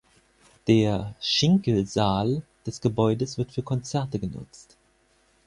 Der 0.67 1.13
"Schinkel-Saal" 1.21 2.41
des 2.65 2.81
Gebäudes 2.81 3.37
wird 3.37 3.51
für 3.51 3.61
Konzerte 3.61 4.17
genutzt. 4.17 4.75